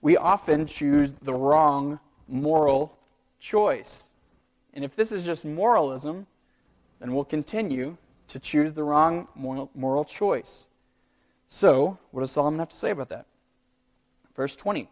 [0.00, 2.98] We often choose the wrong moral
[3.40, 4.10] choice.
[4.74, 6.26] And if this is just moralism,
[7.00, 7.96] then we'll continue
[8.28, 10.68] to choose the wrong moral choice.
[11.46, 13.26] So, what does Solomon have to say about that?
[14.34, 14.88] Verse 20.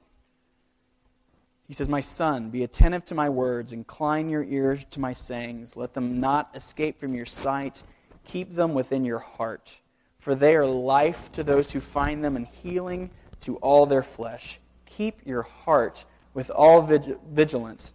[1.66, 5.76] He says, My son, be attentive to my words, incline your ear to my sayings,
[5.76, 7.82] let them not escape from your sight,
[8.24, 9.80] keep them within your heart.
[10.18, 14.60] For they are life to those who find them and healing to all their flesh.
[14.86, 17.92] Keep your heart with all vigilance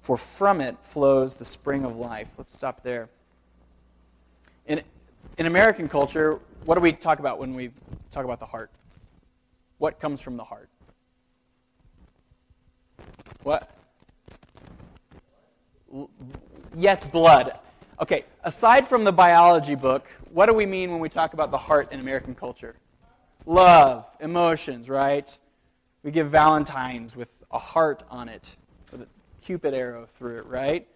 [0.00, 2.28] for from it flows the spring of life.
[2.38, 3.08] Let's stop there.
[4.66, 4.82] In,
[5.38, 7.70] in American culture, what do we talk about when we
[8.10, 8.70] talk about the heart?
[9.78, 10.68] What comes from the heart?
[13.42, 13.70] What?
[16.76, 17.58] Yes, blood.
[18.00, 21.58] Okay, aside from the biology book, what do we mean when we talk about the
[21.58, 22.76] heart in American culture?
[23.46, 25.38] Love, emotions, right?
[26.02, 28.56] We give Valentine's with a heart on it.
[29.42, 30.86] Cupid arrow through it, right?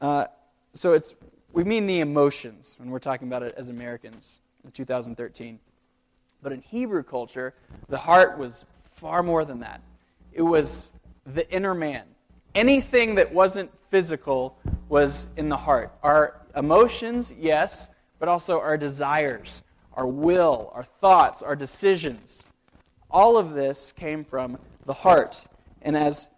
[0.00, 0.24] Uh,
[0.72, 1.14] so it's
[1.52, 5.60] we mean the emotions when we're talking about it as Americans in 2013.
[6.42, 7.54] But in Hebrew culture,
[7.88, 9.80] the heart was far more than that.
[10.32, 10.90] It was
[11.26, 12.04] the inner man.
[12.54, 14.58] Anything that wasn't physical
[14.88, 15.92] was in the heart.
[16.02, 22.48] Our emotions, yes, but also our desires, our will, our thoughts, our decisions.
[23.10, 25.44] All of this came from the heart.
[25.82, 26.28] And as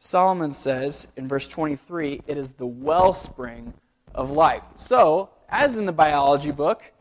[0.00, 3.74] Solomon says in verse 23, it is the wellspring
[4.14, 4.62] of life.
[4.76, 6.92] So, as in the biology book,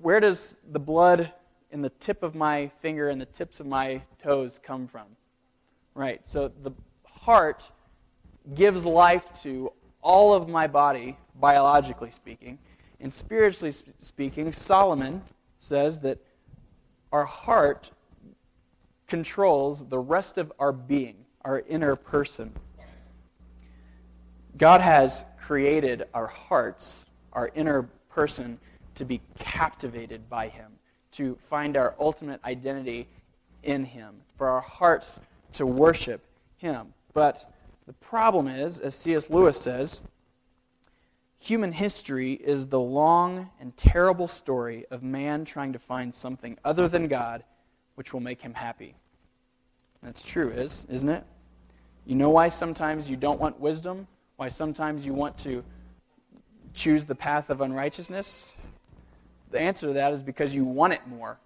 [0.00, 1.32] where does the blood
[1.70, 5.06] in the tip of my finger and the tips of my toes come from?
[5.94, 6.20] Right.
[6.24, 6.72] So the
[7.04, 7.70] heart
[8.54, 12.58] gives life to all of my body, biologically speaking.
[13.00, 15.22] And spiritually speaking, Solomon
[15.58, 16.18] says that
[17.12, 17.90] our heart
[19.06, 22.52] controls the rest of our being our inner person.
[24.56, 28.58] God has created our hearts, our inner person,
[28.94, 30.72] to be captivated by Him,
[31.12, 33.08] to find our ultimate identity
[33.62, 35.18] in Him, for our hearts
[35.54, 36.24] to worship
[36.56, 36.94] Him.
[37.12, 37.50] But
[37.86, 39.28] the problem is, as C.S.
[39.28, 40.02] Lewis says,
[41.38, 46.86] human history is the long and terrible story of man trying to find something other
[46.88, 47.42] than God
[47.96, 48.94] which will make him happy.
[50.02, 51.24] That's true, is, isn't it?
[52.06, 54.06] You know why sometimes you don't want wisdom?
[54.36, 55.62] Why sometimes you want to
[56.74, 58.48] choose the path of unrighteousness?
[59.50, 61.38] The answer to that is because you want it more.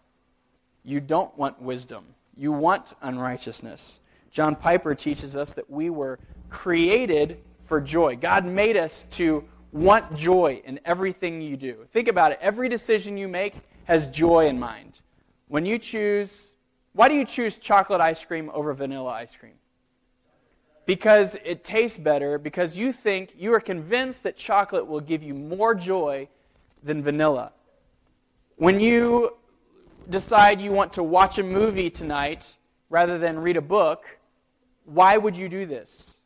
[0.85, 2.05] You don't want wisdom.
[2.37, 4.01] You want unrighteousness.
[4.31, 6.19] John Piper teaches us that we were
[6.51, 8.17] created for joy.
[8.17, 11.87] God made us to want joy in everything you do.
[11.93, 12.39] Think about it.
[12.41, 15.01] Every decision you make has joy in mind.
[15.49, 16.53] When you choose,
[16.93, 19.55] why do you choose chocolate ice cream over vanilla ice cream?
[20.87, 25.35] because it tastes better, because you think, you are convinced that chocolate will give you
[25.35, 26.29] more joy
[26.83, 27.53] than vanilla.
[28.55, 29.37] When you
[30.09, 32.55] decide you want to watch a movie tonight
[32.91, 34.19] rather than read a book,
[34.85, 36.19] why would you do this?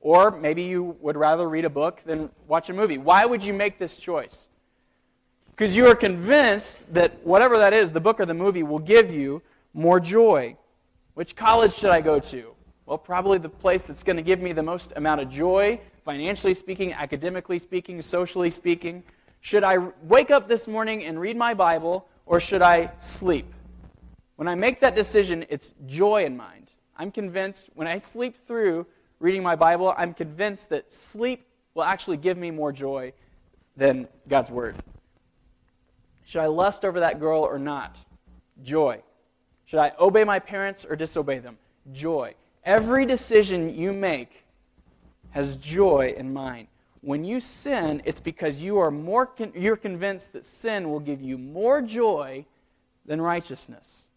[0.00, 2.98] Or maybe you would rather read a book than watch a movie.
[2.98, 4.48] Why would you make this choice?
[5.50, 9.12] Because you are convinced that whatever that is, the book or the movie, will give
[9.12, 9.42] you
[9.74, 10.56] more joy.
[11.14, 12.54] Which college should I go to?
[12.86, 16.54] Well, probably the place that's going to give me the most amount of joy, financially
[16.54, 19.02] speaking, academically speaking, socially speaking.
[19.40, 23.52] Should I wake up this morning and read my Bible, or should I sleep?
[24.36, 26.70] When I make that decision, it's joy in mind.
[26.96, 28.86] I'm convinced when I sleep through
[29.18, 33.12] reading my Bible, I'm convinced that sleep will actually give me more joy
[33.76, 34.76] than God's Word.
[36.24, 37.96] Should I lust over that girl or not?
[38.62, 39.02] Joy.
[39.64, 41.58] Should I obey my parents or disobey them?
[41.92, 42.34] Joy.
[42.64, 44.44] Every decision you make
[45.30, 46.68] has joy in mind.
[47.00, 51.22] When you sin, it's because you are more con- you're convinced that sin will give
[51.22, 52.44] you more joy
[53.06, 54.10] than righteousness.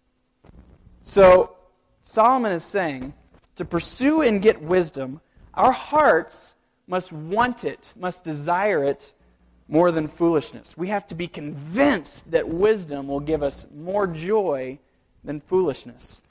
[1.04, 1.56] So,
[2.04, 3.14] Solomon is saying
[3.56, 5.22] to pursue and get wisdom,
[5.54, 6.56] our hearts
[6.88, 9.14] must want it, must desire it
[9.68, 10.76] more than foolishness.
[10.76, 14.80] We have to be convinced that wisdom will give us more joy
[15.24, 16.24] than foolishness.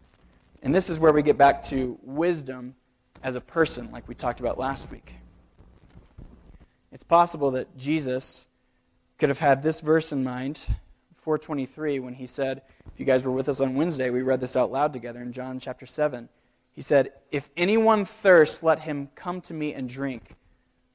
[0.62, 2.74] And this is where we get back to wisdom
[3.22, 5.14] as a person, like we talked about last week.
[6.92, 8.46] It's possible that Jesus
[9.18, 10.64] could have had this verse in mind,
[11.22, 14.56] 423, when he said, if you guys were with us on Wednesday, we read this
[14.56, 16.28] out loud together in John chapter 7.
[16.72, 20.34] He said, If anyone thirsts, let him come to me and drink.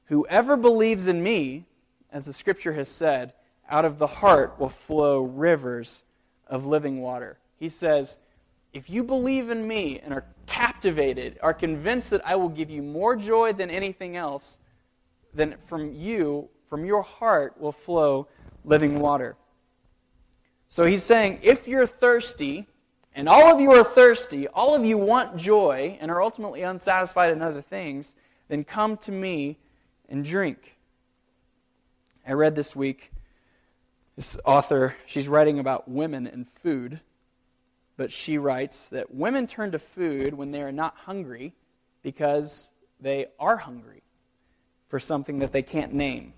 [0.06, 1.66] Whoever believes in me,
[2.12, 3.32] as the scripture has said,
[3.68, 6.04] out of the heart will flow rivers
[6.46, 7.38] of living water.
[7.58, 8.18] He says,
[8.72, 12.82] If you believe in me and are captivated, are convinced that I will give you
[12.82, 14.58] more joy than anything else,
[15.36, 18.28] then from you, from your heart, will flow
[18.64, 19.36] living water.
[20.66, 22.66] So he's saying, if you're thirsty,
[23.14, 27.32] and all of you are thirsty, all of you want joy, and are ultimately unsatisfied
[27.32, 28.14] in other things,
[28.48, 29.58] then come to me
[30.08, 30.76] and drink.
[32.26, 33.12] I read this week,
[34.16, 37.00] this author, she's writing about women and food,
[37.96, 41.54] but she writes that women turn to food when they are not hungry
[42.02, 42.70] because
[43.00, 44.02] they are hungry
[44.88, 46.32] for something that they can't name,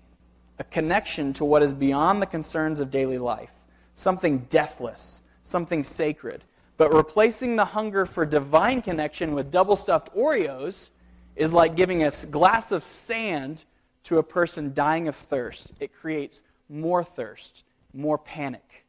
[0.57, 3.51] a connection to what is beyond the concerns of daily life
[3.99, 6.43] something deathless, something sacred.
[6.77, 10.91] But replacing the hunger for divine connection with double stuffed Oreos
[11.35, 13.65] is like giving a glass of sand
[14.03, 15.73] to a person dying of thirst.
[15.79, 18.85] It creates more thirst, more panic.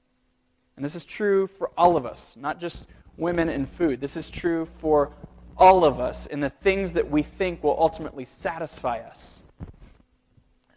[0.77, 4.01] And this is true for all of us, not just women and food.
[4.01, 5.11] This is true for
[5.57, 9.43] all of us in the things that we think will ultimately satisfy us.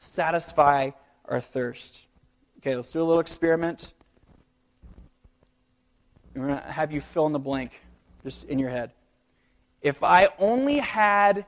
[0.03, 0.91] Satisfy
[1.25, 2.01] our thirst.
[2.57, 3.93] Okay, let's do a little experiment.
[6.35, 7.79] I'm going to have you fill in the blank
[8.21, 8.91] just in your head.
[9.81, 11.45] If I only had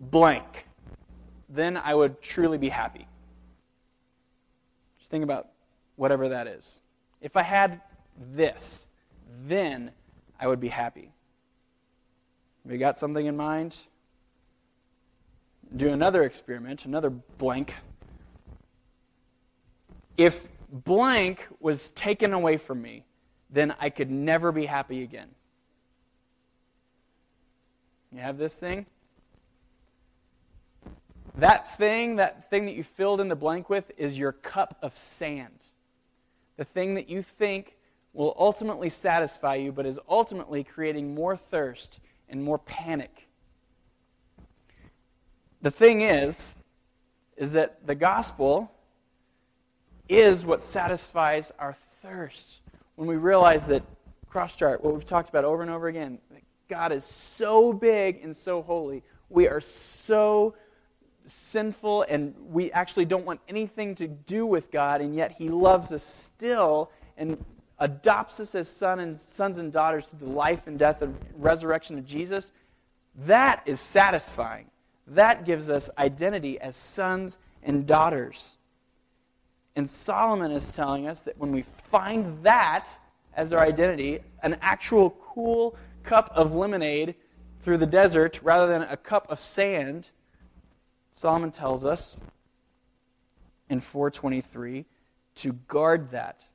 [0.00, 0.66] blank,
[1.48, 3.06] then I would truly be happy.
[4.98, 5.50] Just think about
[5.94, 6.80] whatever that is.
[7.20, 7.82] If I had
[8.34, 8.88] this,
[9.46, 9.92] then
[10.40, 11.12] I would be happy.
[12.64, 13.76] We got something in mind?
[15.76, 17.74] Do another experiment, another blank.
[20.16, 23.04] If blank was taken away from me,
[23.50, 25.28] then I could never be happy again.
[28.10, 28.86] You have this thing?
[31.36, 34.96] That thing, that thing that you filled in the blank with, is your cup of
[34.96, 35.66] sand.
[36.56, 37.76] The thing that you think
[38.12, 43.28] will ultimately satisfy you, but is ultimately creating more thirst and more panic.
[45.62, 46.54] The thing is,
[47.36, 48.70] is that the gospel
[50.08, 52.60] is what satisfies our thirst
[52.96, 53.82] when we realize that
[54.28, 58.22] cross chart, what we've talked about over and over again, that God is so big
[58.22, 59.02] and so holy.
[59.28, 60.54] We are so
[61.26, 65.92] sinful and we actually don't want anything to do with God, and yet He loves
[65.92, 67.42] us still and
[67.78, 71.98] adopts us as son and sons and daughters through the life and death and resurrection
[71.98, 72.52] of Jesus.
[73.26, 74.66] That is satisfying.
[75.06, 78.56] That gives us identity as sons and daughters.
[79.74, 82.88] And Solomon is telling us that when we find that
[83.34, 87.14] as our identity, an actual cool cup of lemonade
[87.60, 90.10] through the desert rather than a cup of sand,
[91.12, 92.20] Solomon tells us
[93.68, 94.84] in 423
[95.36, 96.46] to guard that.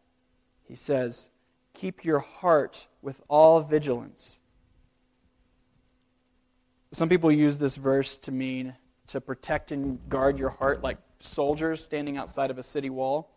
[0.64, 1.30] He says,
[1.74, 4.40] Keep your heart with all vigilance.
[6.92, 8.76] Some people use this verse to mean
[9.08, 13.30] to protect and guard your heart like soldiers standing outside of a city wall.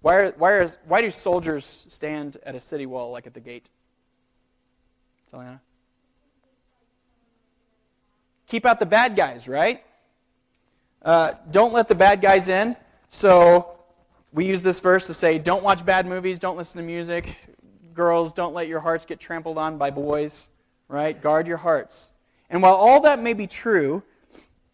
[0.00, 3.40] Why, are, why, are, why do soldiers stand at a city wall, like at the
[3.40, 3.70] gate?
[5.30, 5.60] Selena?
[8.48, 9.84] Keep out the bad guys, right?
[11.02, 12.76] Uh, don't let the bad guys in.
[13.08, 13.78] So
[14.32, 17.36] we use this verse to say, don't watch bad movies, don't listen to music.
[17.94, 20.48] Girls, don't let your hearts get trampled on by boys,
[20.88, 21.20] right?
[21.20, 22.12] Guard your hearts.
[22.50, 24.02] And while all that may be true,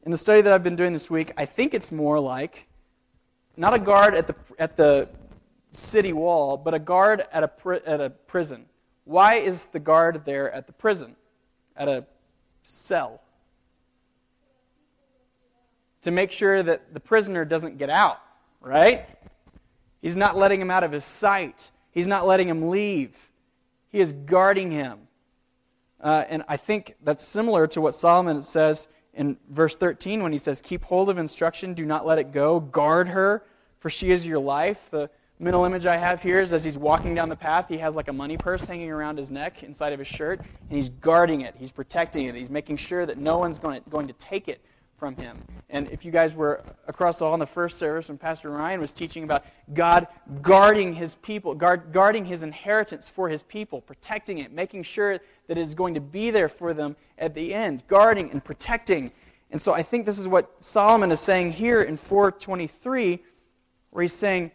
[0.09, 2.67] in the study that I've been doing this week, I think it's more like
[3.59, 5.11] not a guard at the, at the
[5.73, 8.65] city wall, but a guard at a, at a prison.
[9.05, 11.15] Why is the guard there at the prison,
[11.77, 12.07] at a
[12.63, 13.21] cell?
[16.01, 18.19] To make sure that the prisoner doesn't get out,
[18.63, 19.05] right?
[20.01, 21.71] He's not letting him out of his sight.
[21.91, 23.29] He's not letting him leave.
[23.91, 25.01] He is guarding him.
[26.01, 28.89] Uh, and I think that's similar to what Solomon says
[29.19, 32.61] in verse 13 when he says, Keep hold of instruction, do not let it go,
[32.61, 33.43] guard her,
[33.81, 34.89] for she is your life.
[34.91, 35.11] The
[35.41, 38.07] mental image I have here is as he's walking down the path, he has like
[38.09, 41.57] a money purse hanging around his neck inside of his shirt, and he's guarding it,
[41.59, 44.61] he's protecting it, he's making sure that no one's going to, going to take it
[44.97, 45.39] from him.
[45.69, 48.81] And if you guys were across the hall in the first service when Pastor Ryan
[48.81, 50.09] was teaching about God
[50.43, 55.19] guarding his people, guard, guarding his inheritance for his people, protecting it, making sure
[55.49, 59.11] that is going to be there for them at the end, guarding and protecting.
[59.51, 63.23] And so I think this is what Solomon is saying here in 423,
[63.91, 64.53] where he's saying,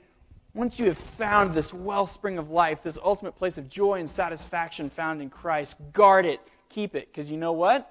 [0.54, 4.90] once you have found this wellspring of life, this ultimate place of joy and satisfaction
[4.90, 6.40] found in Christ, guard it,
[6.70, 7.12] keep it.
[7.12, 7.90] Because you know what?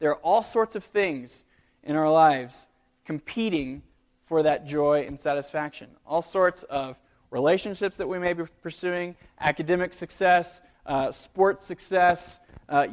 [0.00, 1.44] There are all sorts of things
[1.84, 2.66] in our lives
[3.04, 3.82] competing
[4.26, 5.88] for that joy and satisfaction.
[6.04, 6.98] All sorts of
[7.30, 12.88] relationships that we may be pursuing, academic success, uh, sports success, uh,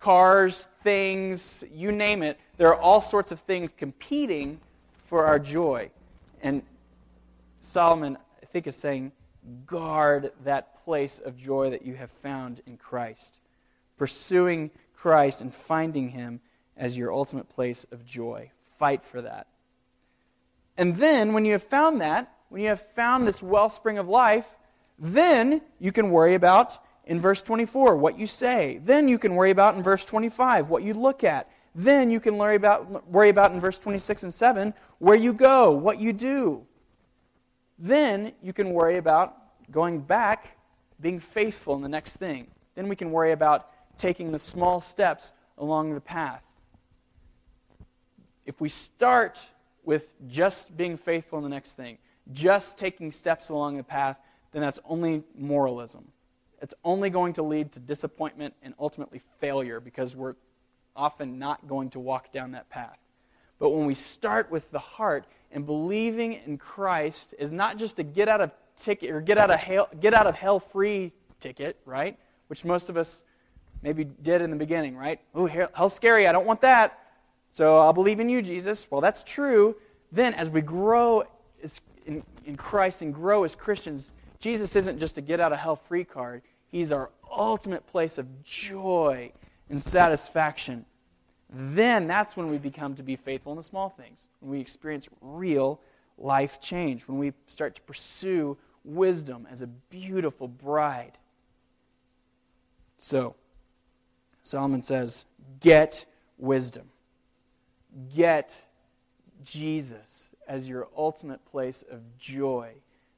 [0.00, 2.38] cars, things, you name it.
[2.56, 4.60] There are all sorts of things competing
[5.06, 5.90] for our joy.
[6.42, 6.62] And
[7.60, 9.12] Solomon, I think, is saying,
[9.66, 13.38] guard that place of joy that you have found in Christ.
[13.96, 16.40] Pursuing Christ and finding Him
[16.76, 18.50] as your ultimate place of joy.
[18.78, 19.46] Fight for that.
[20.76, 24.48] And then, when you have found that, when you have found this wellspring of life,
[24.98, 28.80] then you can worry about in verse 24 what you say.
[28.84, 31.50] Then you can worry about in verse 25 what you look at.
[31.74, 35.72] Then you can worry about, worry about in verse 26 and 7 where you go,
[35.72, 36.64] what you do.
[37.78, 39.36] Then you can worry about
[39.70, 40.56] going back,
[41.00, 42.46] being faithful in the next thing.
[42.76, 46.42] Then we can worry about taking the small steps along the path.
[48.46, 49.44] If we start
[49.84, 51.98] with just being faithful in the next thing,
[52.32, 54.18] just taking steps along the path,
[54.54, 56.06] then that's only moralism.
[56.62, 60.36] It's only going to lead to disappointment and ultimately failure because we're
[60.94, 62.96] often not going to walk down that path.
[63.58, 68.04] But when we start with the heart and believing in Christ is not just a
[68.04, 71.76] get out of ticket or get out of hell, get out of hell free ticket,
[71.84, 72.16] right?
[72.46, 73.24] Which most of us
[73.82, 75.20] maybe did in the beginning, right?
[75.34, 76.28] Oh, hell's scary.
[76.28, 76.98] I don't want that.
[77.50, 78.86] So I'll believe in you, Jesus.
[78.88, 79.76] Well, that's true.
[80.12, 81.24] Then, as we grow
[82.06, 84.12] in, in Christ and grow as Christians,
[84.44, 86.42] Jesus isn't just a get out of hell free card.
[86.70, 89.32] He's our ultimate place of joy
[89.70, 90.84] and satisfaction.
[91.48, 95.08] Then that's when we become to be faithful in the small things, when we experience
[95.22, 95.80] real
[96.18, 101.16] life change, when we start to pursue wisdom as a beautiful bride.
[102.98, 103.36] So,
[104.42, 105.24] Solomon says,
[105.60, 106.04] Get
[106.36, 106.90] wisdom.
[108.14, 108.54] Get
[109.42, 112.74] Jesus as your ultimate place of joy.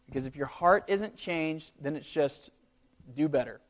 [0.06, 2.50] Because if your heart isn't changed, then it's just
[3.14, 3.60] do better.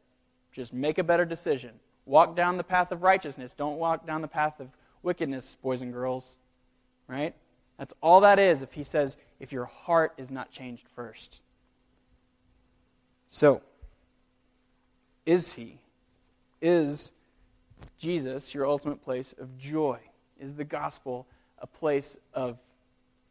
[0.52, 1.72] Just make a better decision.
[2.04, 3.52] Walk down the path of righteousness.
[3.52, 4.68] Don't walk down the path of
[5.02, 6.38] wickedness, boys and girls.
[7.08, 7.34] Right?
[7.78, 11.40] That's all that is if he says, if your heart is not changed first.
[13.28, 13.60] So,
[15.24, 15.80] is he?
[16.62, 17.12] Is
[17.98, 19.98] Jesus, your ultimate place of joy?
[20.38, 21.26] Is the gospel
[21.58, 22.58] a place of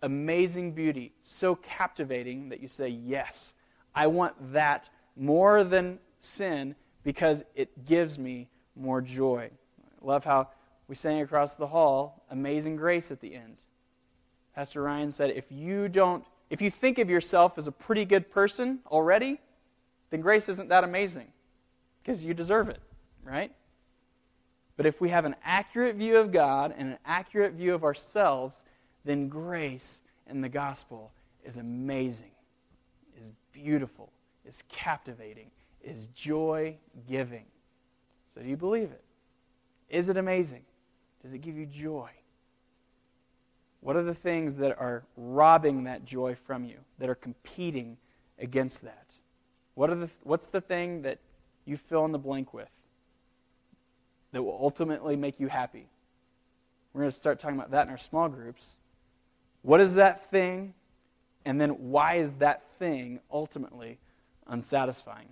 [0.06, 3.54] amazing beauty, so captivating that you say, Yes,
[3.94, 9.50] I want that more than sin because it gives me more joy?
[9.82, 10.50] I love how
[10.88, 13.58] we sang across the hall, Amazing Grace at the end.
[14.56, 18.32] Pastor Ryan said, if you don't, if you think of yourself as a pretty good
[18.32, 19.42] person already,
[20.12, 21.28] then grace isn't that amazing
[22.02, 22.80] because you deserve it,
[23.24, 23.52] right?
[24.78, 28.64] But if we have an accurate view of God and an accurate view of ourselves,
[29.06, 31.12] then grace and the gospel
[31.46, 32.32] is amazing,
[33.20, 34.12] is beautiful,
[34.46, 35.52] is captivating,
[35.84, 36.76] is joy
[37.08, 37.46] giving.
[38.34, 39.04] So, do you believe it?
[39.90, 40.64] Is it amazing?
[41.22, 42.10] Does it give you joy?
[43.82, 47.98] What are the things that are robbing that joy from you, that are competing
[48.40, 49.14] against that?
[49.76, 51.20] What are the, what's the thing that
[51.66, 52.70] you fill in the blank with
[54.32, 55.88] that will ultimately make you happy?
[56.94, 58.78] We're going to start talking about that in our small groups.
[59.66, 60.76] What is that thing?
[61.44, 63.98] And then why is that thing ultimately
[64.46, 65.30] unsatisfying?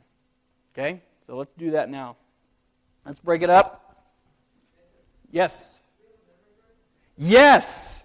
[0.73, 1.03] Okay?
[1.27, 2.17] So let's do that now.
[3.05, 4.07] Let's break it up.
[5.29, 5.81] Yes.
[7.15, 8.03] Yes.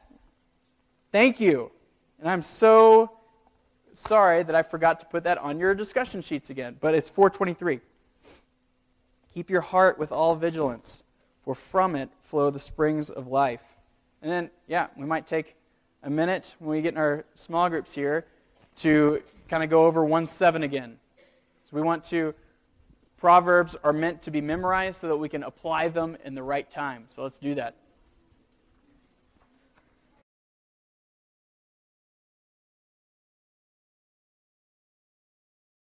[1.12, 1.72] Thank you.
[2.20, 3.10] And I'm so
[3.94, 7.80] sorry that I forgot to put that on your discussion sheets again, but it's 423.
[9.32, 11.04] Keep your heart with all vigilance,
[11.42, 13.62] for from it flow the springs of life.
[14.20, 15.54] And then, yeah, we might take
[16.03, 18.26] a minute when we get in our small groups here
[18.76, 20.99] to kind of go over 1 7 again.
[21.64, 22.34] So we want to,
[23.16, 26.70] Proverbs are meant to be memorized so that we can apply them in the right
[26.70, 27.05] time.
[27.09, 27.74] So let's do that.